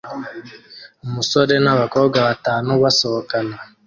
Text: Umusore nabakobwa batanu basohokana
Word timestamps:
Umusore 1.05 1.53
nabakobwa 1.63 2.17
batanu 2.27 2.71
basohokana 2.83 3.55